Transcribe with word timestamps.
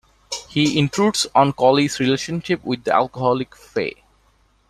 He 0.49 0.79
intrudes 0.79 1.27
on 1.35 1.53
Collie's 1.53 1.99
relationship 1.99 2.63
with 2.65 2.85
the 2.85 2.91
alcoholic 2.91 3.55
Fay. 3.55 4.03